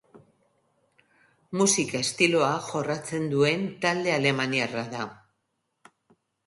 Musika 1.61 2.01
estiloa 2.07 2.49
jorratzen 2.71 3.29
duen 3.35 3.69
talde 3.85 4.17
alemaniarra 4.19 4.89
da. 4.97 5.09